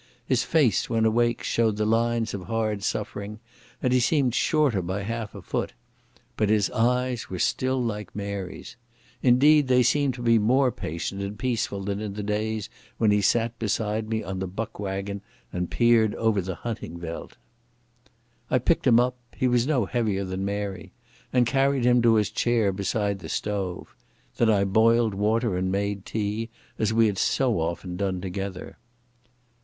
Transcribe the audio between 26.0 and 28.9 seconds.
tea, as we had so often done together.